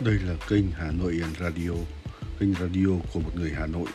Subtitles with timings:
[0.00, 1.70] Đây là kênh Hà Nội Radio,
[2.40, 3.88] kênh radio của một người Hà Nội.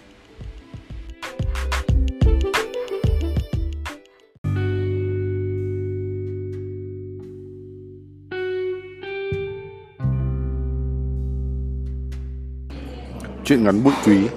[13.45, 14.27] Chuyện ngắn bụi quý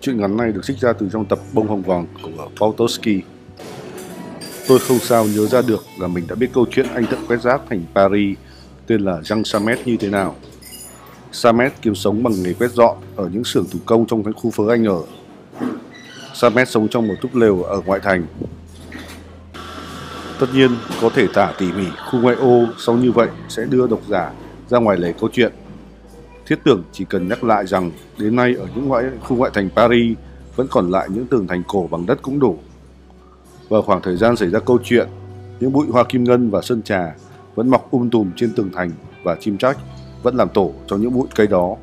[0.00, 3.20] Chuyện ngắn này được trích ra từ trong tập Bông Hồng Vàng của Pautowski.
[4.68, 7.40] Tôi không sao nhớ ra được là mình đã biết câu chuyện anh thợ quét
[7.42, 8.38] rác thành Paris
[8.86, 10.36] tên là Jean Samet như thế nào.
[11.32, 14.66] Samet kiếm sống bằng nghề quét dọn ở những xưởng thủ công trong khu phố
[14.66, 15.02] anh ở.
[16.34, 18.26] Samet sống trong một túp lều ở ngoại thành.
[20.40, 23.86] Tất nhiên, có thể tả tỉ mỉ khu ngoại ô sau như vậy sẽ đưa
[23.86, 24.32] độc giả
[24.68, 25.52] ra ngoài lề câu chuyện.
[26.46, 29.68] Thiết tưởng chỉ cần nhắc lại rằng đến nay ở những ngoại khu ngoại thành
[29.76, 30.18] Paris
[30.56, 32.58] vẫn còn lại những tường thành cổ bằng đất cũng đủ.
[33.68, 35.08] Vào khoảng thời gian xảy ra câu chuyện,
[35.60, 37.14] những bụi hoa kim ngân và sơn trà
[37.54, 38.90] vẫn mọc um tùm trên tường thành
[39.22, 39.78] và chim trách
[40.22, 41.76] vẫn làm tổ cho những bụi cây đó.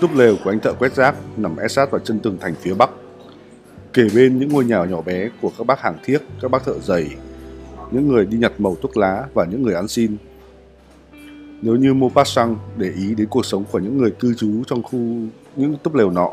[0.00, 2.74] Túp lều của anh thợ quét rác nằm ép sát vào chân tường thành phía
[2.74, 2.90] bắc.
[3.92, 6.78] Kể bên những ngôi nhà nhỏ bé của các bác hàng thiếc, các bác thợ
[6.78, 7.08] giày,
[7.90, 10.16] những người đi nhặt màu thuốc lá và những người ăn xin.
[11.62, 14.98] Nếu như Maupassant để ý đến cuộc sống của những người cư trú trong khu
[15.56, 16.30] những túp lều nọ,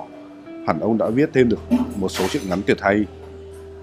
[0.67, 1.59] hẳn ông đã viết thêm được
[1.95, 3.06] một số chuyện ngắn tuyệt hay.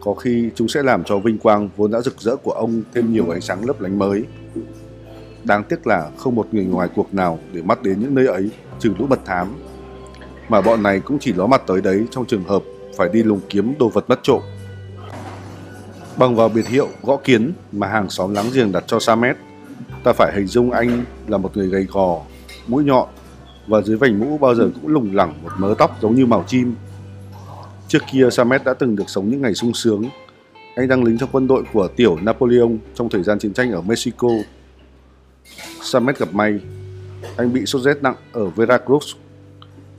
[0.01, 3.13] Có khi chúng sẽ làm cho vinh quang vốn đã rực rỡ của ông thêm
[3.13, 4.25] nhiều ánh sáng lấp lánh mới.
[5.47, 8.51] Đáng tiếc là không một người ngoài cuộc nào để mắt đến những nơi ấy
[8.79, 9.49] trừ lũ mật thám.
[10.49, 12.63] Mà bọn này cũng chỉ ló mặt tới đấy trong trường hợp
[12.97, 14.43] phải đi lùng kiếm đồ vật mất trộm.
[16.19, 19.37] Bằng vào biệt hiệu gõ kiến mà hàng xóm láng giềng đặt cho Samet,
[20.05, 22.21] ta phải hình dung anh là một người gầy gò,
[22.67, 23.09] mũi nhọn
[23.67, 26.45] và dưới vành mũ bao giờ cũng lủng lẳng một mớ tóc giống như màu
[26.47, 26.75] chim.
[27.89, 30.05] Trước kia Samet đã từng được sống những ngày sung sướng.
[30.77, 33.81] Anh đang lính trong quân đội của tiểu Napoleon trong thời gian chiến tranh ở
[33.81, 34.29] Mexico
[35.87, 36.61] Samet gặp may.
[37.37, 39.15] Anh bị sốt rét nặng ở Veracruz.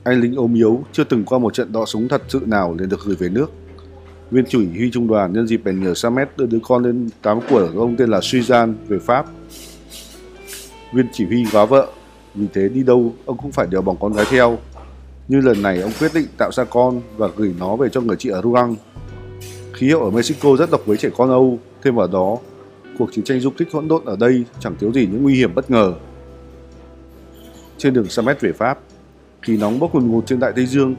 [0.04, 2.88] Anh lính ốm yếu, chưa từng qua một trận đọ súng thật sự nào liền
[2.88, 3.52] được gửi về nước.
[4.30, 7.40] Viên chủ huy trung đoàn nhân dịp bèn nhờ Samet đưa đứa con lên tám
[7.50, 9.26] của ông tên là Suzanne về Pháp.
[10.92, 11.88] Viên chỉ huy góa vợ,
[12.34, 14.58] vì thế đi đâu ông cũng phải đeo bỏng con gái theo.
[15.28, 18.16] Như lần này ông quyết định tạo ra con và gửi nó về cho người
[18.16, 18.76] chị ở Ruang.
[19.72, 22.38] Khí hậu ở Mexico rất độc với trẻ con Âu, thêm vào đó
[22.98, 25.54] cuộc chiến tranh du kích hỗn độn ở đây chẳng thiếu gì những nguy hiểm
[25.54, 25.94] bất ngờ.
[27.78, 28.78] Trên đường Samet về Pháp,
[29.42, 30.96] khí nóng bốc ngùn ngụt trên đại Tây Dương,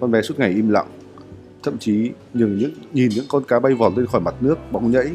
[0.00, 0.86] con bé suốt ngày im lặng.
[1.62, 4.90] Thậm chí nhìn những, nhìn những con cá bay vọt lên khỏi mặt nước bỗng
[4.90, 5.10] nhảy,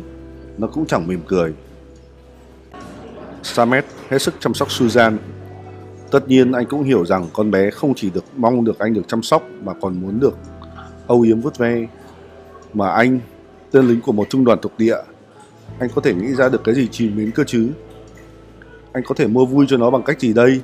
[0.57, 1.53] nó cũng chẳng mỉm cười.
[3.43, 5.17] Samet hết sức chăm sóc Suzanne.
[6.11, 9.07] Tất nhiên anh cũng hiểu rằng con bé không chỉ được mong được anh được
[9.07, 10.37] chăm sóc mà còn muốn được
[11.07, 11.87] âu yếm vuốt ve.
[12.73, 13.19] Mà anh,
[13.71, 14.97] tên lính của một trung đoàn thuộc địa,
[15.79, 17.69] anh có thể nghĩ ra được cái gì chìm mến cơ chứ?
[18.93, 20.61] Anh có thể mua vui cho nó bằng cách gì đây?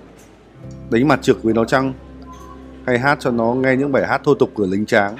[0.90, 1.94] Đánh mặt trượt với nó chăng?
[2.85, 5.16] Hay hát cho nó nghe những bài hát thô tục của lính tráng?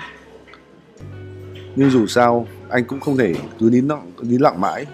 [1.76, 4.86] Nhưng dù sao anh cũng không thể cứ nín lặng, nín lặng mãi.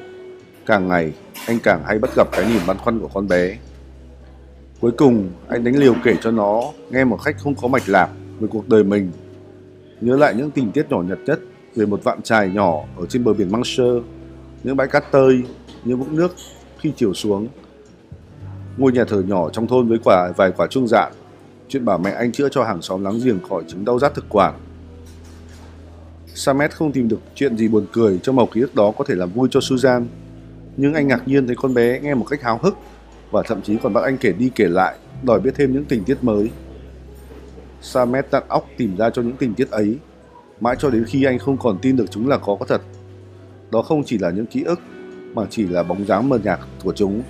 [0.65, 1.13] Càng ngày
[1.47, 3.57] anh càng hay bắt gặp cái nhìn băn khoăn của con bé.
[4.81, 8.09] Cuối cùng anh đánh liều kể cho nó nghe một khách không có mạch lạc
[8.39, 9.11] về cuộc đời mình.
[10.01, 11.39] Nhớ lại những tình tiết nhỏ nhặt nhất
[11.75, 13.83] về một vạn trài nhỏ ở trên bờ biển Manche
[14.63, 15.43] những bãi cát tơi,
[15.83, 16.35] những vũng nước
[16.79, 17.47] khi chiều xuống.
[18.77, 21.13] Ngôi nhà thờ nhỏ trong thôn với quả vài quả chuông dạn,
[21.67, 24.25] chuyện bảo mẹ anh chữa cho hàng xóm láng giềng khỏi chứng đau rát thực
[24.29, 24.53] quản.
[26.35, 29.15] Samet không tìm được chuyện gì buồn cười trong màu ký ức đó có thể
[29.15, 30.05] làm vui cho Suzan
[30.77, 32.77] Nhưng anh ngạc nhiên thấy con bé nghe một cách háo hức
[33.31, 36.03] và thậm chí còn bắt anh kể đi kể lại, đòi biết thêm những tình
[36.03, 36.51] tiết mới.
[37.81, 39.97] Samet tận óc tìm ra cho những tình tiết ấy,
[40.59, 42.81] mãi cho đến khi anh không còn tin được chúng là có có thật.
[43.73, 44.79] Đó không chỉ là những ký ức,
[45.33, 47.23] mà chỉ là bóng dáng mờ nhạt của chúng.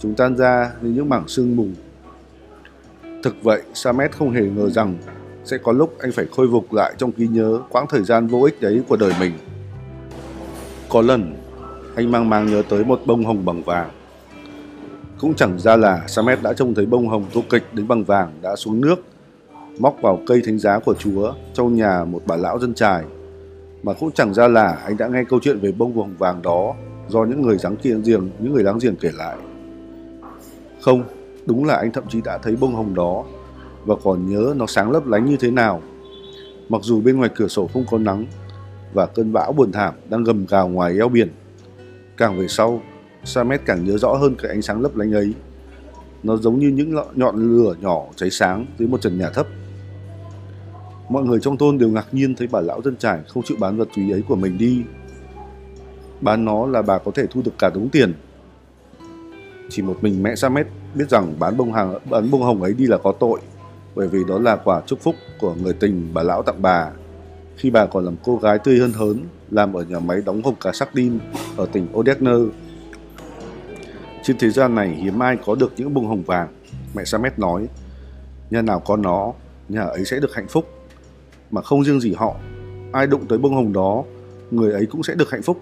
[0.00, 1.66] Chúng tan ra như những mảng sương mù.
[3.22, 4.96] Thực vậy, Samet không hề ngờ rằng
[5.44, 8.42] sẽ có lúc anh phải khôi phục lại trong ký nhớ quãng thời gian vô
[8.42, 9.32] ích đấy của đời mình.
[10.88, 11.36] Có lần,
[11.96, 13.90] anh mang mang nhớ tới một bông hồng bằng vàng.
[15.18, 18.32] Cũng chẳng ra là Samet đã trông thấy bông hồng thô kịch đến bằng vàng
[18.42, 19.04] đã xuống nước,
[19.78, 23.04] móc vào cây thánh giá của chúa trong nhà một bà lão dân trài
[23.82, 26.74] mà cũng chẳng ra là anh đã nghe câu chuyện về bông hồng vàng đó
[27.08, 29.36] do những người láng giềng, những người láng giềng kể lại.
[30.80, 31.04] Không,
[31.46, 33.24] đúng là anh thậm chí đã thấy bông hồng đó
[33.84, 35.82] và còn nhớ nó sáng lấp lánh như thế nào.
[36.68, 38.26] Mặc dù bên ngoài cửa sổ không có nắng
[38.92, 41.28] và cơn bão buồn thảm đang gầm gào ngoài eo biển.
[42.16, 42.80] Càng về sau,
[43.24, 45.34] Samet càng nhớ rõ hơn cái ánh sáng lấp lánh ấy.
[46.22, 49.46] Nó giống như những nhọn lửa nhỏ cháy sáng dưới một trần nhà thấp
[51.10, 53.76] Mọi người trong thôn đều ngạc nhiên thấy bà lão dân trải không chịu bán
[53.76, 54.82] vật quý ấy của mình đi.
[56.20, 58.14] Bán nó là bà có thể thu được cả đống tiền.
[59.70, 62.86] Chỉ một mình mẹ Samet biết rằng bán bông hàng bán bông hồng ấy đi
[62.86, 63.40] là có tội,
[63.94, 66.90] bởi vì đó là quả chúc phúc của người tình bà lão tặng bà.
[67.56, 69.18] Khi bà còn làm cô gái tươi hơn hớn,
[69.50, 71.18] làm ở nhà máy đóng hộp cá sardin
[71.56, 72.30] ở tỉnh Odessa.
[74.22, 76.48] Trên thế gian này hiếm ai có được những bông hồng vàng,
[76.94, 77.68] mẹ Samet nói.
[78.50, 79.32] Nhà nào có nó,
[79.68, 80.64] nhà ấy sẽ được hạnh phúc.
[81.50, 82.36] Mà không riêng gì họ,
[82.92, 84.04] ai đụng tới bông hồng đó,
[84.50, 85.60] người ấy cũng sẽ được hạnh phúc.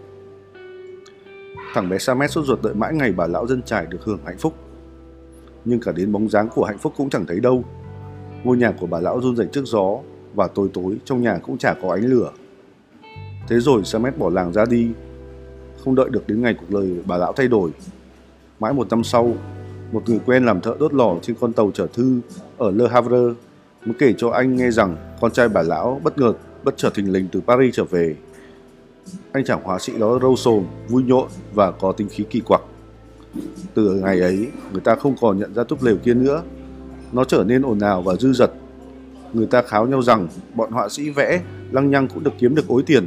[1.74, 4.38] Thằng bé Samet sốt ruột đợi mãi ngày bà lão dân trải được hưởng hạnh
[4.38, 4.54] phúc.
[5.64, 7.64] Nhưng cả đến bóng dáng của hạnh phúc cũng chẳng thấy đâu.
[8.44, 9.98] Ngôi nhà của bà lão run rẩy trước gió
[10.34, 12.32] và tối tối trong nhà cũng chả có ánh lửa.
[13.48, 14.88] Thế rồi Samet bỏ làng ra đi,
[15.84, 17.70] không đợi được đến ngày cuộc đời bà lão thay đổi.
[18.60, 19.32] Mãi một năm sau,
[19.92, 22.20] một người quen làm thợ đốt lò trên con tàu chở thư
[22.58, 23.18] ở Le Havre
[23.84, 26.32] mới kể cho anh nghe rằng con trai bà lão bất ngờ
[26.64, 28.16] bất chợt thình lình từ Paris trở về
[29.32, 32.60] anh chàng họa sĩ đó râu sồn, vui nhộn và có tính khí kỳ quặc.
[33.74, 36.42] Từ ngày ấy, người ta không còn nhận ra túp lều kia nữa.
[37.12, 38.50] Nó trở nên ồn ào và dư dật.
[39.32, 42.68] Người ta kháo nhau rằng bọn họa sĩ vẽ lăng nhăng cũng được kiếm được
[42.68, 43.06] ối tiền.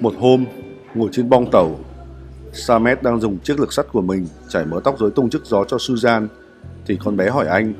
[0.00, 0.44] Một hôm,
[0.94, 1.78] ngồi trên bong tàu,
[2.52, 5.64] Samet đang dùng chiếc lực sắt của mình chải mớ tóc rối tung trước gió
[5.64, 6.26] cho Suzan
[6.86, 7.72] thì con bé hỏi anh.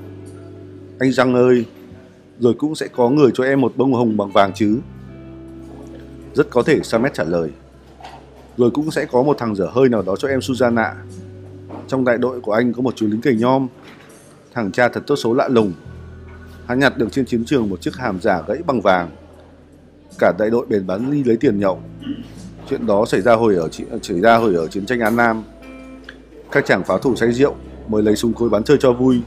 [1.00, 1.64] Anh Răng ơi,
[2.41, 4.79] rồi cũng sẽ có người cho em một bông hồng bằng vàng chứ?
[6.35, 7.50] Rất có thể Samet trả lời.
[8.56, 10.94] Rồi cũng sẽ có một thằng dở hơi nào đó cho em Susanna.
[11.88, 13.69] Trong đại đội của anh có một chú lính cầy nhom.
[14.55, 15.73] Thằng cha thật tốt số lạ lùng.
[16.67, 19.11] Hắn nhặt được trên chiến trường một chiếc hàm giả gãy bằng vàng.
[20.19, 21.81] Cả đại đội bền bán đi lấy tiền nhậu.
[22.69, 23.69] Chuyện đó xảy ra hồi ở
[24.02, 25.43] xảy ra hồi ở chiến tranh An Nam.
[26.52, 27.55] Các chàng pháo thủ say rượu
[27.88, 29.20] mới lấy súng cối bắn chơi cho vui.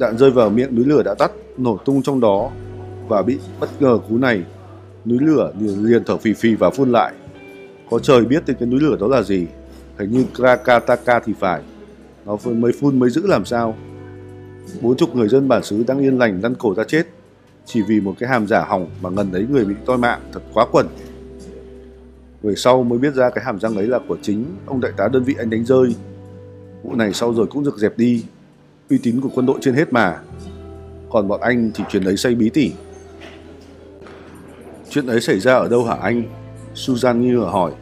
[0.00, 2.50] Đạn rơi vào miệng núi lửa đã tắt, nổ tung trong đó
[3.08, 4.44] và bị bất ngờ cú này
[5.04, 7.12] núi lửa liền, liền thở phì phì và phun lại.
[7.90, 9.46] Có trời biết tên cái núi lửa đó là gì,
[9.98, 11.62] hình như Krakataka thì phải.
[12.26, 13.76] Nó mới phun mới giữ làm sao.
[14.80, 17.06] Bốn chục người dân bản xứ đang yên lành lăn cổ ra chết,
[17.64, 20.40] chỉ vì một cái hàm giả hỏng mà ngần ấy người bị toi mạng thật
[20.54, 20.86] quá quẩn.
[22.42, 25.08] Về sau mới biết ra cái hàm răng ấy là của chính ông đại tá
[25.08, 25.94] đơn vị anh đánh rơi.
[26.82, 28.24] Vụ này sau rồi cũng được dẹp đi,
[28.90, 30.18] uy tín của quân đội trên hết mà.
[31.10, 32.72] Còn bọn anh thì chuyện ấy xây bí tỉ.
[34.90, 36.22] Chuyện ấy xảy ra ở đâu hả anh?
[36.74, 37.72] Susan nghi ngờ hỏi.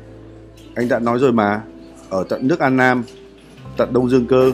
[0.75, 1.63] Anh đã nói rồi mà,
[2.11, 3.05] ở tận nước An Nam,
[3.77, 4.53] tận Đông Dương Cơ.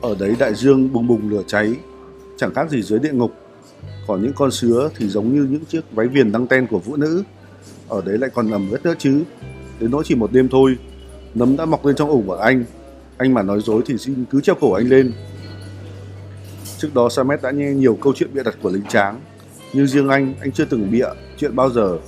[0.00, 1.74] Ở đấy đại dương bùng bùng lửa cháy,
[2.36, 3.32] chẳng khác gì dưới địa ngục.
[4.06, 6.96] Còn những con sứa thì giống như những chiếc váy viền đăng ten của vũ
[6.96, 7.22] nữ.
[7.88, 9.22] Ở đấy lại còn nằm rất nữa chứ.
[9.80, 10.76] Đến nỗi chỉ một đêm thôi,
[11.34, 12.64] nấm đã mọc lên trong ủng của anh.
[13.16, 15.12] Anh mà nói dối thì xin cứ treo cổ anh lên.
[16.78, 19.20] Trước đó Samet đã nghe nhiều câu chuyện bịa đặt của lính tráng
[19.72, 21.08] nhưng riêng anh, anh chưa từng bịa
[21.38, 21.98] chuyện bao giờ.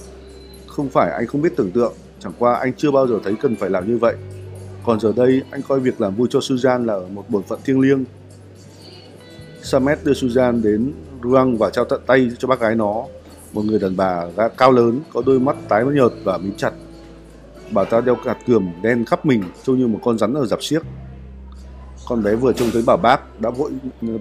[0.66, 3.56] Không phải anh không biết tưởng tượng, chẳng qua anh chưa bao giờ thấy cần
[3.56, 4.16] phải làm như vậy.
[4.84, 7.80] Còn giờ đây, anh coi việc làm vui cho Suzan là một bổn phận thiêng
[7.80, 8.04] liêng.
[9.62, 13.04] Samet đưa Suzan đến Ruang và trao tận tay cho bác gái nó,
[13.52, 14.26] một người đàn bà
[14.56, 16.72] cao lớn, có đôi mắt tái nhợt và mím chặt.
[17.70, 20.62] Bà ta đeo cạt cườm đen khắp mình, trông như một con rắn ở dạp
[20.62, 20.82] xiếc.
[22.10, 23.70] Con bé vừa trông thấy bà bác đã vội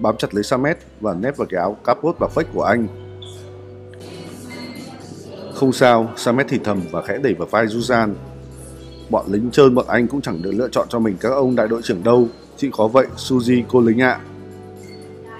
[0.00, 2.86] bám chặt lấy Samet và nép vào cái áo capot và phách của anh.
[5.54, 8.12] Không sao, Samet thì thầm và khẽ đẩy vào vai Juzan.
[9.10, 11.68] Bọn lính trơn bọn anh cũng chẳng được lựa chọn cho mình các ông đại
[11.68, 14.12] đội trưởng đâu, chỉ có vậy Suzy cô lính ạ.
[14.12, 14.20] À.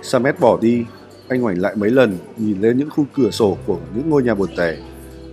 [0.02, 0.84] Samet bỏ đi,
[1.28, 4.34] anh ngoảnh lại mấy lần nhìn lên những khu cửa sổ của những ngôi nhà
[4.34, 4.76] buồn tẻ.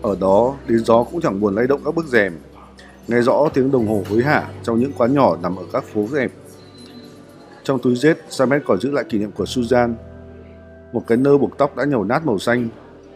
[0.01, 2.33] Ở đó, đến gió cũng chẳng buồn lay động các bức rèm.
[3.07, 6.07] Nghe rõ tiếng đồng hồ hối hả trong những quán nhỏ nằm ở các phố
[6.13, 6.31] đẹp.
[7.67, 9.93] Trong túi rết, Samet còn giữ lại kỷ niệm của Suzanne.
[10.93, 12.69] Một cái nơ buộc tóc đã nhầu nát màu xanh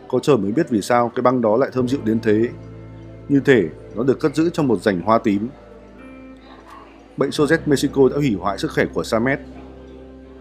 [0.07, 2.49] có trời mới biết vì sao cái băng đó lại thơm dịu đến thế.
[3.29, 5.47] Như thể nó được cất giữ trong một rảnh hoa tím.
[7.17, 9.39] Bệnh sốt rét Mexico đã hủy hoại sức khỏe của Samet.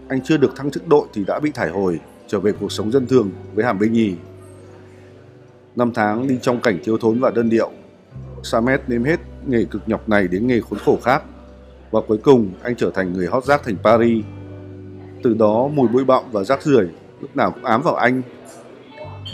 [0.07, 2.91] Anh chưa được thăng chức đội thì đã bị thải hồi, trở về cuộc sống
[2.91, 4.15] dân thường với hàm binh nhì.
[5.75, 7.71] Năm tháng đi trong cảnh thiếu thốn và đơn điệu,
[8.43, 11.23] Samet nếm hết nghề cực nhọc này đến nghề khốn khổ khác.
[11.91, 14.25] Và cuối cùng anh trở thành người hót rác thành Paris.
[15.23, 16.87] Từ đó mùi bụi bặm và rác rưởi
[17.21, 18.21] lúc nào cũng ám vào anh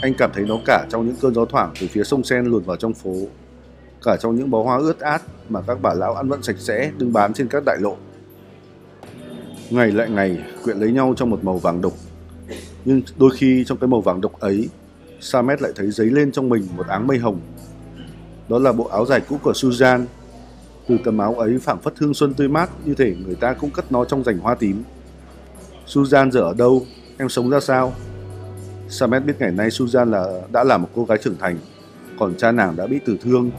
[0.00, 2.62] anh cảm thấy nó cả trong những cơn gió thoảng từ phía sông Sen luồn
[2.62, 3.14] vào trong phố,
[4.02, 6.90] cả trong những bó hoa ướt át mà các bà lão ăn vận sạch sẽ
[6.98, 7.96] đứng bán trên các đại lộ.
[9.70, 11.92] Ngày lại ngày quyện lấy nhau trong một màu vàng đục.
[12.84, 14.68] Nhưng đôi khi trong cái màu vàng đục ấy,
[15.20, 17.40] Samet lại thấy dấy lên trong mình một áng mây hồng.
[18.48, 20.04] Đó là bộ áo dài cũ của Suzanne.
[20.88, 23.70] Từ tấm áo ấy phảng phất hương xuân tươi mát như thể người ta cũng
[23.70, 24.82] cất nó trong rành hoa tím.
[25.86, 26.86] Suzan giờ ở đâu?
[27.18, 27.92] Em sống ra sao?
[28.88, 31.56] Samet biết ngày nay Suzan là đã là một cô gái trưởng thành,
[32.18, 33.50] còn cha nàng đã bị tử thương.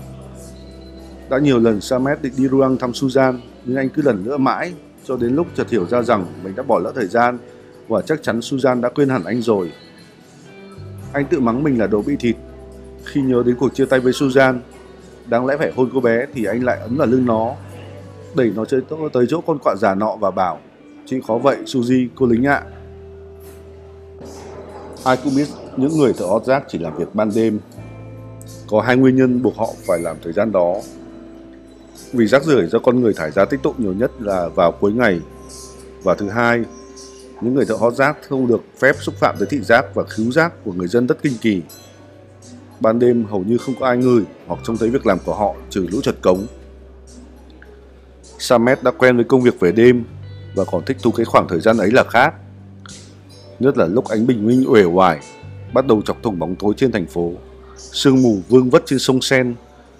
[1.29, 4.73] Đã nhiều lần Samet định đi Ruang thăm Suzan, nhưng anh cứ lần nữa mãi
[5.05, 7.37] cho đến lúc chợt hiểu ra rằng mình đã bỏ lỡ thời gian
[7.87, 9.71] và chắc chắn Susan đã quên hẳn anh rồi.
[11.13, 12.35] Anh tự mắng mình là đồ bị thịt.
[13.05, 14.61] Khi nhớ đến cuộc chia tay với Susan,
[15.29, 17.55] đáng lẽ phải hôn cô bé thì anh lại ấn vào lưng nó,
[18.35, 18.81] đẩy nó chơi
[19.13, 20.59] tới chỗ con quạ già nọ và bảo
[21.09, 22.63] Chị khó vậy Suzy, cô lính ạ.
[25.03, 27.59] Ai cũng biết những người thợ ót rác chỉ làm việc ban đêm.
[28.67, 30.75] Có hai nguyên nhân buộc họ phải làm thời gian đó.
[32.13, 34.93] Vì rác rưởi do con người thải ra tích tụ nhiều nhất là vào cuối
[34.93, 35.19] ngày.
[36.03, 36.63] Và thứ hai,
[37.41, 40.31] những người thợ hót rác không được phép xúc phạm tới thị giác và khứu
[40.31, 41.61] giác của người dân rất kinh kỳ.
[42.79, 45.55] Ban đêm hầu như không có ai ngửi hoặc trông thấy việc làm của họ
[45.69, 46.47] trừ lũ chật cống.
[48.39, 50.03] Samet đã quen với công việc về đêm
[50.55, 52.33] và còn thích thú cái khoảng thời gian ấy là khác.
[53.59, 55.19] Nhất là lúc ánh bình minh uể oải
[55.73, 57.31] bắt đầu chọc thủng bóng tối trên thành phố.
[57.77, 59.55] Sương mù vương vất trên sông Sen,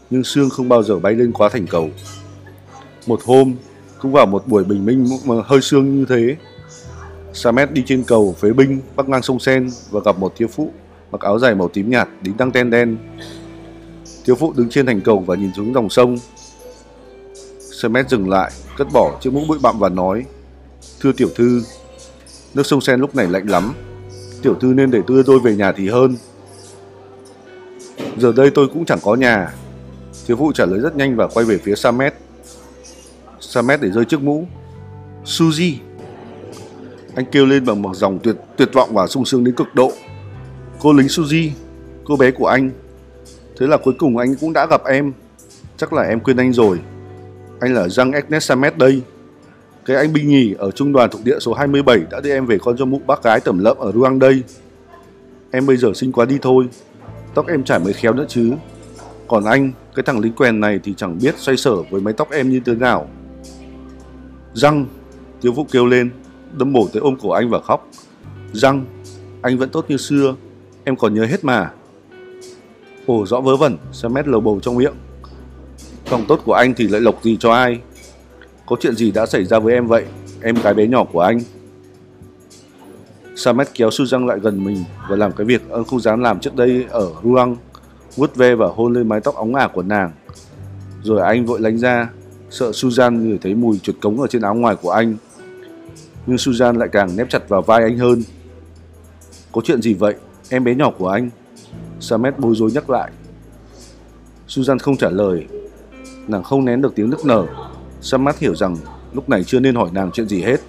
[0.10, 1.90] nhưng sương không bao giờ bay lên quá thành cầu.
[3.08, 3.56] Một hôm,
[4.02, 6.36] cũng vào một buổi bình minh mà hơi sương như thế,
[7.34, 10.72] Samet đi trên cầu phế binh bắc ngang sông Sen và gặp một thiếu phụ
[11.12, 12.98] mặc áo dài màu tím nhạt đính tăng ten đen.
[14.26, 16.18] Thiếu phụ đứng trên thành cầu và nhìn xuống dòng sông.
[17.60, 20.26] Samet dừng lại, cất bỏ chiếc mũ bụi bặm và nói
[21.00, 21.64] Thưa tiểu thư,
[22.54, 23.74] nước sông Sen lúc này lạnh lắm.
[24.42, 26.16] Tiểu thư nên để đưa tôi về nhà thì hơn.
[28.18, 29.54] Giờ đây tôi cũng chẳng có nhà.
[30.28, 32.14] Thiếu phụ trả lời rất nhanh và quay về phía Samet.
[33.40, 34.48] Samet để rơi chiếc mũ.
[35.26, 35.74] Suzy.
[37.16, 39.92] Anh kêu lên bằng một dòng tuyệt tuyệt vọng và sung sướng đến cực độ.
[40.82, 41.50] Cô lính Suzy,
[42.06, 42.72] cô bé của anh.
[43.60, 45.14] Thế là cuối cùng anh cũng đã gặp em.
[45.78, 46.80] Chắc là em quên anh rồi.
[47.60, 49.02] Anh là Jean Agnes Samet đây.
[49.86, 52.58] Cái anh binh nhì ở trung đoàn thuộc địa số 27 đã đưa em về
[52.58, 54.44] con cho mụ bác gái tẩm lợm ở Ruang đây.
[55.52, 56.66] Em bây giờ xinh quá đi thôi.
[57.34, 58.52] Tóc em trải mới khéo nữa chứ.
[59.28, 62.32] Còn anh, cái thằng lính quèn này thì chẳng biết xoay sở với mái tóc
[62.32, 63.10] em như thế nào.
[64.54, 64.86] Răng,
[65.42, 66.10] thiếu phụ kêu lên,
[66.58, 67.88] đâm bổ tới ôm cổ anh và khóc.
[68.54, 68.86] Răng,
[69.42, 70.36] anh vẫn tốt như xưa,
[70.84, 71.72] em còn nhớ hết mà.
[73.06, 74.94] Ồ rõ vớ vẩn, Samet lầu bầu trong miệng.
[76.12, 77.80] Lòng tốt của anh thì lại lộc gì cho ai?
[78.66, 80.06] Có chuyện gì đã xảy ra với em vậy,
[80.42, 81.40] em cái bé nhỏ của anh?
[83.36, 86.56] Samet kéo Susan lại gần mình và làm cái việc ông không dám làm trước
[86.56, 87.56] đây ở Ruang,
[88.16, 90.12] vuốt ve và hôn lên mái tóc óng ả của nàng.
[91.04, 92.10] Rồi anh vội lánh ra,
[92.50, 95.16] sợ Susan ngửi thấy mùi chuột cống ở trên áo ngoài của anh.
[96.28, 98.24] Nhưng Susan lại càng nép chặt vào vai anh hơn.
[99.52, 100.16] Có chuyện gì vậy,
[100.50, 101.30] em bé nhỏ của anh?
[102.00, 103.12] Samet bối rối nhắc lại.
[104.48, 105.46] Susan không trả lời.
[106.28, 107.46] Nàng không nén được tiếng nức nở.
[108.02, 108.78] Samet hiểu rằng
[109.14, 110.60] lúc này chưa nên hỏi nàng chuyện gì hết.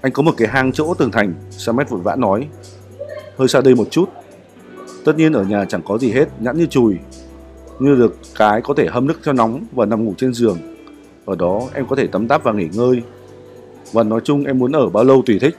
[0.00, 2.48] Anh có một cái hang chỗ tường thành, Samet vội vã nói.
[3.36, 4.08] Hơi xa đây một chút.
[5.04, 6.96] Tất nhiên ở nhà chẳng có gì hết, nhẵn như chùi.
[7.78, 10.58] Như được cái có thể hâm nước cho nóng và nằm ngủ trên giường.
[11.24, 13.02] Ở đó em có thể tắm táp và nghỉ ngơi.
[13.92, 15.56] Và nói chung em muốn ở bao lâu tùy thích.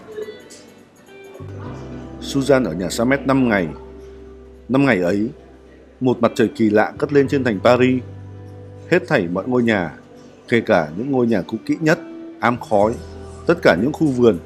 [2.21, 3.67] Susan ở nhà Samet 5 ngày.
[4.69, 5.29] 5 ngày ấy,
[5.99, 8.03] một mặt trời kỳ lạ cất lên trên thành Paris.
[8.89, 9.97] Hết thảy mọi ngôi nhà,
[10.47, 11.99] kể cả những ngôi nhà cũ kỹ nhất,
[12.39, 12.93] ám khói,
[13.47, 14.37] tất cả những khu vườn,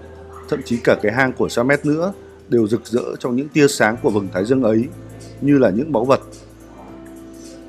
[0.49, 2.13] thậm chí cả cái hang của Samet nữa
[2.49, 4.87] đều rực rỡ trong những tia sáng của vầng thái dương ấy,
[5.41, 6.21] như là những báu vật.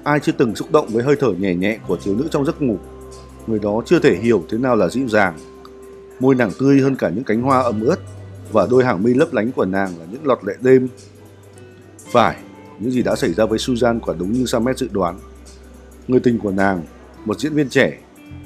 [0.05, 2.63] Ai chưa từng xúc động với hơi thở nhẹ nhẹ của thiếu nữ trong giấc
[2.63, 2.77] ngủ,
[3.47, 5.39] người đó chưa thể hiểu thế nào là dịu dàng.
[6.21, 7.99] Môi nàng tươi hơn cả những cánh hoa ẩm ướt
[8.53, 10.89] và đôi hàng mi lấp lánh của nàng là những lọt lệ đêm.
[12.13, 12.37] Phải,
[12.79, 15.19] những gì đã xảy ra với Susan quả đúng như Samet dự đoán.
[16.09, 16.83] Người tình của nàng,
[17.25, 17.99] một diễn viên trẻ,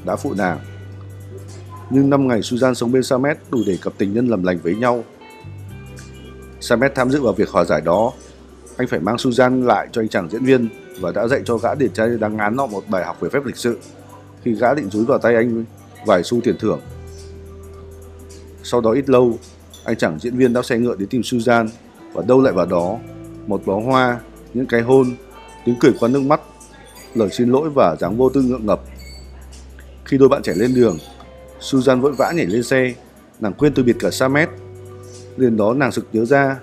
[0.04, 0.58] đã phụ nàng.
[1.90, 4.74] Nhưng năm ngày Susan sống bên Samet đủ để cặp tình nhân làm lành với
[4.74, 5.04] nhau.
[6.60, 8.12] Samet tham dự vào việc hòa giải đó.
[8.76, 10.68] Anh phải mang Susan lại cho anh chàng diễn viên
[11.00, 13.44] và đã dạy cho gã điển trai đáng ngán nọ một bài học về phép
[13.44, 13.78] lịch sự
[14.42, 15.64] khi gã định dúi vào tay anh
[16.06, 16.80] vài xu tiền thưởng.
[18.62, 19.38] Sau đó ít lâu,
[19.84, 21.68] anh chàng diễn viên đã xe ngựa đến tìm Susan
[22.12, 22.98] và đâu lại vào đó
[23.46, 24.20] một bó hoa,
[24.54, 25.06] những cái hôn,
[25.64, 26.40] tiếng cười qua nước mắt,
[27.14, 28.80] lời xin lỗi và dáng vô tư ngượng ngập.
[30.04, 30.98] Khi đôi bạn trẻ lên đường,
[31.60, 32.94] Susan vội vã nhảy lên xe,
[33.40, 34.48] nàng quên từ biệt cả Samet.
[35.36, 36.60] Liền đó nàng sực nhớ ra,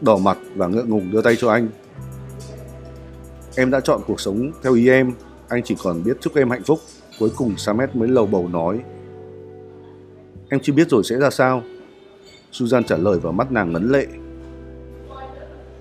[0.00, 1.68] đỏ mặt và ngượng ngùng đưa tay cho anh.
[3.56, 5.12] Em đã chọn cuộc sống theo ý em,
[5.48, 6.80] anh chỉ còn biết chúc em hạnh phúc.
[7.18, 8.80] Cuối cùng Samet mới lầu bầu nói.
[10.48, 11.62] Em chưa biết rồi sẽ ra sao.
[12.52, 14.06] Susan trả lời vào mắt nàng ngấn lệ.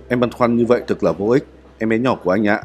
[0.07, 1.45] Em băn khoăn như vậy thực là vô ích,
[1.77, 2.61] em bé nhỏ của anh ạ.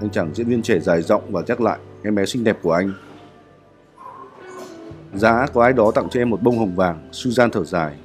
[0.00, 2.72] Anh chàng diễn viên trẻ dài giọng và nhắc lại em bé xinh đẹp của
[2.72, 2.92] anh.
[5.14, 7.96] Giá có ai đó tặng cho em một bông hồng vàng, Susan thở dài.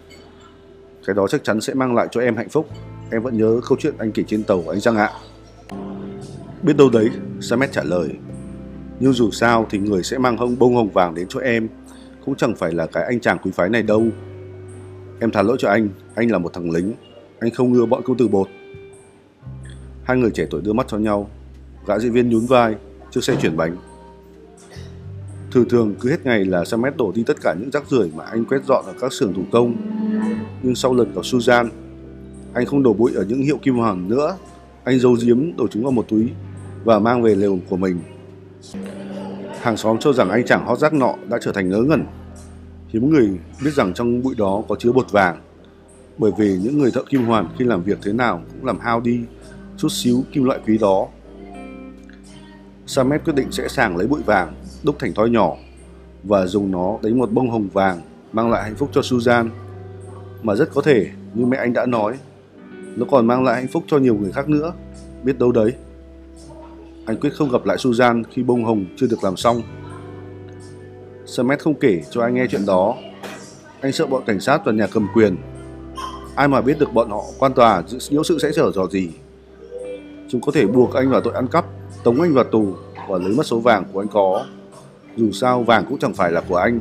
[1.05, 2.67] Cái đó chắc chắn sẽ mang lại cho em hạnh phúc.
[3.11, 5.09] Em vẫn nhớ câu chuyện anh kể trên tàu anh Giang ạ.
[6.61, 7.09] Biết đâu đấy,
[7.41, 8.09] Samet trả lời.
[8.99, 11.67] Nhưng dù sao thì người sẽ mang hông bông hồng vàng đến cho em
[12.25, 14.03] cũng chẳng phải là cái anh chàng quý phái này đâu.
[15.21, 16.93] Em thả lỗi cho anh, anh là một thằng lính,
[17.39, 18.47] anh không ưa bọn công tử bột.
[20.03, 21.29] Hai người trẻ tuổi đưa mắt cho nhau,
[21.87, 22.75] gã diễn viên nhún vai,
[23.11, 23.77] chiếc xe chuyển bánh.
[25.51, 28.23] Thường thường cứ hết ngày là Samet đổ đi tất cả những rác rưởi mà
[28.23, 29.75] anh quét dọn ở các xưởng thủ công.
[30.63, 31.69] Nhưng sau lần gặp Suzanne,
[32.53, 34.37] anh không đổ bụi ở những hiệu kim hoàng nữa.
[34.83, 36.29] Anh giấu giếm đổ chúng vào một túi
[36.83, 37.99] và mang về lều của mình.
[39.59, 42.05] Hàng xóm cho rằng anh chàng hót rác nọ đã trở thành ngớ ngẩn.
[42.93, 43.29] Hiếm người
[43.63, 45.41] biết rằng trong bụi đó có chứa bột vàng.
[46.17, 49.01] Bởi vì những người thợ kim hoàn khi làm việc thế nào cũng làm hao
[49.01, 49.19] đi
[49.77, 51.07] chút xíu kim loại quý đó.
[52.85, 55.55] Samet quyết định sẽ sàng lấy bụi vàng, đúc thành thoi nhỏ
[56.23, 58.01] và dùng nó đánh một bông hồng vàng
[58.33, 59.49] mang lại hạnh phúc cho Suzanne.
[60.43, 62.17] Mà rất có thể, như mẹ anh đã nói,
[62.95, 64.73] nó còn mang lại hạnh phúc cho nhiều người khác nữa,
[65.23, 65.73] biết đâu đấy.
[67.05, 69.61] Anh quyết không gặp lại Suzanne khi bông hồng chưa được làm xong.
[71.31, 72.95] Smet không kể cho anh nghe chuyện đó.
[73.81, 75.35] Anh sợ bọn cảnh sát và nhà cầm quyền.
[76.35, 79.09] Ai mà biết được bọn họ quan tòa nhiễu sự sẽ trở dò gì.
[80.29, 81.65] Chúng có thể buộc anh vào tội ăn cắp,
[82.03, 82.73] tống anh vào tù
[83.09, 84.45] và lấy mất số vàng của anh có.
[85.15, 86.79] Dù sao vàng cũng chẳng phải là của anh.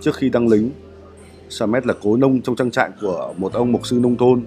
[0.00, 0.70] Trước khi đăng lính,
[1.48, 4.44] Samet là cố nông trong trang trại của một ông mục sư nông thôn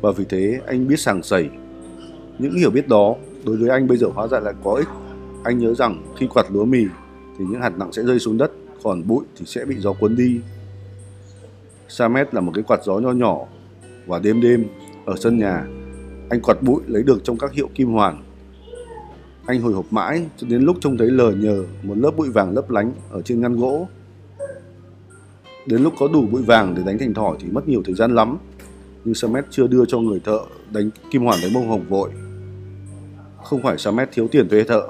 [0.00, 1.48] và vì thế anh biết sàng sẩy.
[2.38, 4.88] Những hiểu biết đó đối với anh bây giờ hóa ra lại có ích.
[5.44, 6.84] Anh nhớ rằng khi quạt lúa mì
[7.42, 10.16] thì những hạt nặng sẽ rơi xuống đất, còn bụi thì sẽ bị gió cuốn
[10.16, 10.40] đi.
[11.88, 13.38] Samet là một cái quạt gió nho nhỏ
[14.06, 14.64] và đêm đêm
[15.06, 15.66] ở sân nhà
[16.30, 18.22] anh quạt bụi lấy được trong các hiệu kim hoàn.
[19.46, 22.54] Anh hồi hộp mãi cho đến lúc trông thấy lờ nhờ một lớp bụi vàng
[22.54, 23.88] lấp lánh ở trên ngăn gỗ.
[25.66, 28.14] Đến lúc có đủ bụi vàng để đánh thành thỏi thì mất nhiều thời gian
[28.14, 28.38] lắm.
[29.04, 30.40] Nhưng Samet chưa đưa cho người thợ
[30.72, 32.10] đánh kim hoàn đánh bông hồng vội
[33.44, 34.88] không phải Samet thiếu tiền thuê thợ.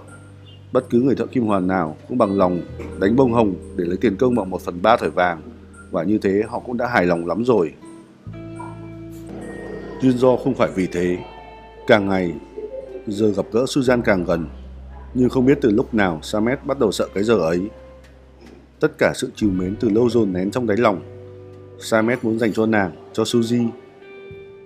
[0.73, 2.61] Bất cứ người thợ kim hoàn nào cũng bằng lòng
[3.00, 5.42] đánh bông hồng để lấy tiền công bằng một phần ba thỏi vàng
[5.90, 7.75] và như thế họ cũng đã hài lòng lắm rồi.
[10.01, 11.18] Duyên do không phải vì thế.
[11.87, 12.35] Càng ngày,
[13.07, 14.47] giờ gặp gỡ Suzan càng gần,
[15.14, 17.70] nhưng không biết từ lúc nào Samet bắt đầu sợ cái giờ ấy.
[18.81, 21.01] Tất cả sự chiều mến từ lâu dồn nén trong đáy lòng.
[21.79, 23.68] Samet muốn dành cho nàng, cho Suzy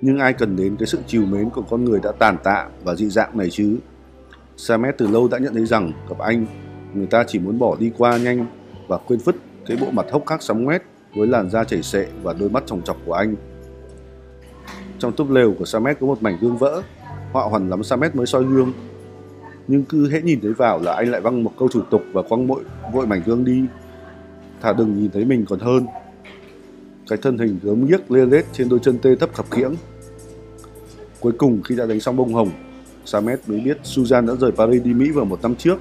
[0.01, 2.95] nhưng ai cần đến cái sự chiều mến của con người đã tàn tạ và
[2.95, 3.77] dị dạng này chứ?
[4.57, 6.47] Samet từ lâu đã nhận thấy rằng gặp anh,
[6.95, 8.47] người ta chỉ muốn bỏ đi qua nhanh
[8.89, 10.83] và quên phứt cái bộ mặt hốc hác sóng ngoét
[11.15, 13.35] với làn da chảy xệ và đôi mắt tròng trọc của anh.
[14.99, 16.83] Trong túp lều của Samet có một mảnh gương vỡ,
[17.33, 18.73] họa hoàn lắm Samet mới soi gương.
[19.69, 22.23] Nhưng cứ hễ nhìn thấy vào là anh lại văng một câu thủ tục và
[22.23, 23.65] quăng vội, vội mảnh gương đi.
[24.63, 25.87] Thà đừng nhìn thấy mình còn hơn
[27.09, 29.75] cái thân hình gớm ghiếc lê lết trên đôi chân tê thấp khập khiễng.
[31.21, 32.51] Cuối cùng khi đã đánh xong bông hồng,
[33.07, 35.79] Samet mới biết Susan đã rời Paris đi Mỹ vào một năm trước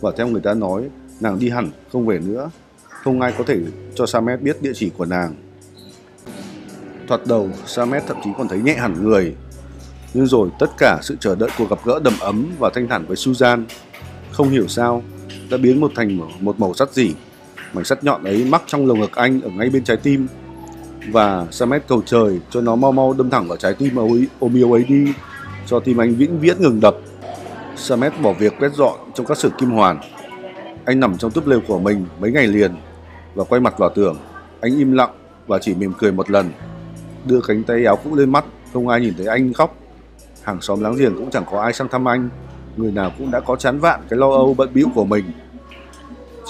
[0.00, 0.88] và theo người ta nói
[1.20, 2.50] nàng đi hẳn không về nữa.
[2.88, 3.60] Không ai có thể
[3.94, 5.34] cho Samet biết địa chỉ của nàng.
[7.08, 9.34] Thoạt đầu, Samet thậm chí còn thấy nhẹ hẳn người.
[10.14, 13.06] Nhưng rồi tất cả sự chờ đợi cuộc gặp gỡ đầm ấm và thanh thản
[13.06, 13.64] với Susan,
[14.32, 15.02] không hiểu sao
[15.50, 17.14] đã biến một thành một màu sắt dỉ.
[17.72, 20.26] Mảnh sắt nhọn ấy mắc trong lồng ngực anh ở ngay bên trái tim
[21.10, 24.56] và Samet cầu trời cho nó mau mau đâm thẳng vào trái tim ấy, ôm
[24.56, 25.12] yêu ấy đi,
[25.66, 26.96] cho tim anh vĩnh viễn ngừng đập.
[27.76, 30.00] Samet bỏ việc quét dọn trong các xưởng kim hoàn.
[30.84, 32.74] Anh nằm trong túp lều của mình mấy ngày liền
[33.34, 34.16] và quay mặt vào tường.
[34.60, 35.10] Anh im lặng
[35.46, 36.50] và chỉ mỉm cười một lần.
[37.24, 39.76] Đưa cánh tay áo cũ lên mắt, không ai nhìn thấy anh khóc.
[40.42, 42.28] Hàng xóm láng giềng cũng chẳng có ai sang thăm anh.
[42.76, 45.24] Người nào cũng đã có chán vạn cái lo âu bận bĩu của mình.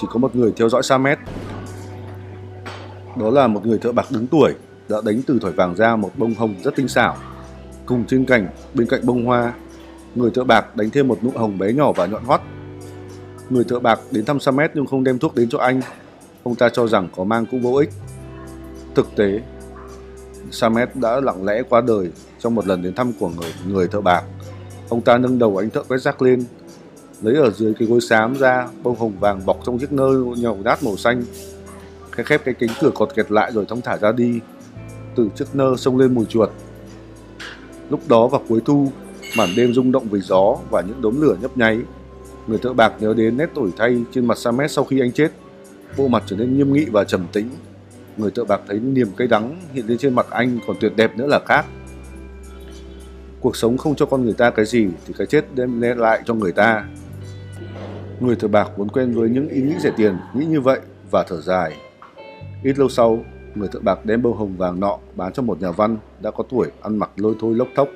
[0.01, 1.19] Chỉ có một người theo dõi Samet
[3.17, 4.55] đó là một người thợ bạc đứng tuổi
[4.89, 7.17] đã đánh từ thỏi vàng ra một bông hồng rất tinh xảo.
[7.87, 9.55] Cùng trên cảnh bên cạnh bông hoa,
[10.15, 12.41] người thợ bạc đánh thêm một nụ hồng bé nhỏ và nhọn hoắt.
[13.51, 15.81] Người thợ bạc đến thăm Samet nhưng không đem thuốc đến cho anh.
[16.43, 17.91] Ông ta cho rằng có mang cũng vô ích.
[18.95, 19.43] Thực tế,
[20.51, 24.01] Samet đã lặng lẽ qua đời trong một lần đến thăm của người, người thợ
[24.01, 24.25] bạc.
[24.89, 26.45] Ông ta nâng đầu anh thợ quét rác lên,
[27.23, 30.59] lấy ở dưới cái gối xám ra bông hồng vàng bọc trong chiếc nơ nhầu
[30.65, 31.23] đát màu xanh
[32.13, 34.41] khẽ khép cái cánh cửa cột kẹt lại rồi thong thả ra đi
[35.17, 36.51] từ chiếc nơ xông lên mùi chuột
[37.91, 38.93] lúc đó vào cuối thu
[39.37, 41.79] màn đêm rung động vì gió và những đốm lửa nhấp nháy.
[42.47, 45.33] Người thợ bạc nhớ đến nét tủi thay trên mặt Samet sau khi anh chết.
[45.97, 47.49] Bộ mặt trở nên nghiêm nghị và trầm tĩnh.
[48.17, 51.17] Người thợ bạc thấy niềm cay đắng hiện lên trên mặt anh còn tuyệt đẹp
[51.17, 51.67] nữa là khác.
[53.41, 56.35] Cuộc sống không cho con người ta cái gì thì cái chết đem lại cho
[56.35, 56.85] người ta.
[58.21, 61.25] Người thợ bạc vốn quen với những ý nghĩ rẻ tiền nghĩ như vậy và
[61.29, 61.77] thở dài.
[62.63, 63.25] Ít lâu sau,
[63.57, 66.45] người thợ bạc đem bông hồng vàng nọ bán cho một nhà văn đã có
[66.49, 67.89] tuổi ăn mặc lôi thôi lốc thốc.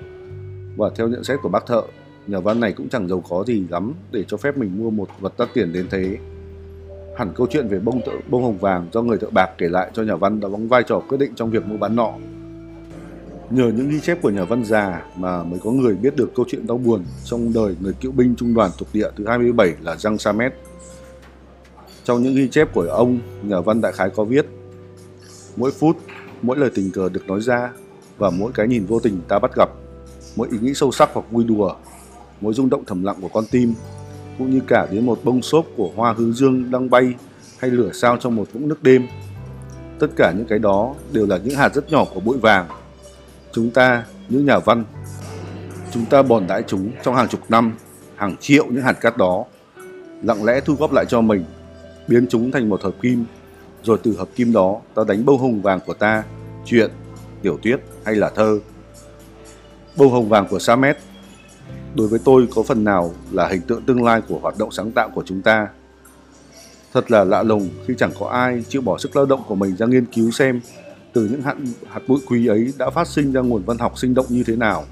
[0.77, 1.83] Và theo nhận xét của bác thợ,
[2.27, 5.09] nhà văn này cũng chẳng giàu có gì lắm để cho phép mình mua một
[5.21, 6.17] vật đắt tiền đến thế.
[7.17, 9.91] Hẳn câu chuyện về bông thợ, bông hồng vàng do người thợ bạc kể lại
[9.95, 12.13] cho nhà văn đã đóng vai trò quyết định trong việc mua bán nọ.
[13.51, 16.47] Nhờ những ghi chép của nhà văn già mà mới có người biết được câu
[16.49, 19.97] chuyện đau buồn trong đời người cựu binh trung đoàn thuộc địa thứ 27 là
[19.97, 20.55] Giang Samet.
[22.05, 24.47] Trong những ghi chép của ông, nhà văn đại khái có viết
[25.57, 25.97] Mỗi phút,
[26.43, 27.71] mỗi lời tình cờ được nói ra
[28.19, 29.71] và mỗi cái nhìn vô tình ta bắt gặp,
[30.37, 31.75] mỗi ý nghĩ sâu sắc hoặc vui đùa,
[32.41, 33.75] mỗi rung động thầm lặng của con tim,
[34.39, 37.15] cũng như cả đến một bông xốp của hoa hướng dương đang bay
[37.59, 39.07] hay lửa sao trong một vũng nước đêm.
[39.99, 42.69] Tất cả những cái đó đều là những hạt rất nhỏ của bụi vàng.
[43.53, 44.85] Chúng ta, những nhà văn,
[45.93, 47.73] chúng ta bòn đãi chúng trong hàng chục năm,
[48.17, 49.45] hàng triệu những hạt cát đó,
[50.23, 51.45] lặng lẽ thu góp lại cho mình,
[52.09, 53.25] biến chúng thành một hợp kim,
[53.85, 56.25] rồi từ hợp kim đó ta đánh bông hồng vàng của ta,
[56.65, 56.91] chuyện,
[57.43, 58.59] tiểu thuyết hay là thơ.
[59.97, 60.97] Bông hồng vàng của Samet
[61.95, 64.93] đối với tôi có phần nào là hình tượng tương lai của hoạt động sáng
[64.93, 65.69] tạo của chúng ta.
[66.93, 69.77] Thật là lạ lùng khi chẳng có ai chịu bỏ sức lao động của mình
[69.77, 70.61] ra nghiên cứu xem
[71.13, 71.57] từ những hạt,
[71.89, 74.57] hạt bụi quý ấy đã phát sinh ra nguồn văn học sinh động như thế
[74.57, 74.85] nào.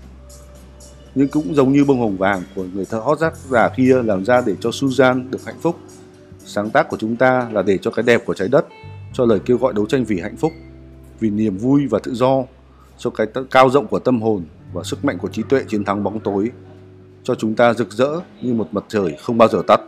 [1.15, 4.25] Nhưng cũng giống như bông hồng vàng của người thợ hót rác già kia làm
[4.25, 5.77] ra để cho Suzanne được hạnh phúc.
[6.51, 8.67] Sáng tác của chúng ta là để cho cái đẹp của trái đất,
[9.13, 10.53] cho lời kêu gọi đấu tranh vì hạnh phúc,
[11.21, 12.45] vì niềm vui và tự do,
[12.99, 16.05] cho cái cao rộng của tâm hồn và sức mạnh của trí tuệ chiến thắng
[16.05, 16.51] bóng tối
[17.23, 19.81] cho chúng ta rực rỡ như một mặt trời không bao giờ tắt.